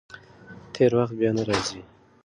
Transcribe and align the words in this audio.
تېر 0.73 0.91
وخت 0.99 1.13
بیا 1.19 1.29
نه 1.37 1.43
راځي. 1.47 1.81